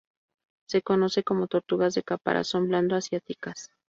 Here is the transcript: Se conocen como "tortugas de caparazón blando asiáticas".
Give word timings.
Se 0.67 0.81
conocen 0.81 1.21
como 1.21 1.45
"tortugas 1.45 1.93
de 1.93 2.01
caparazón 2.01 2.67
blando 2.69 2.95
asiáticas". 2.95 3.69